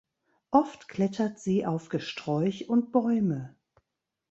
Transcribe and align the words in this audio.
Oft 0.49 0.87
klettert 0.87 1.37
sie 1.37 1.63
auf 1.67 1.89
Gesträuch 1.89 2.67
und 2.67 2.91
Bäume. 2.91 3.53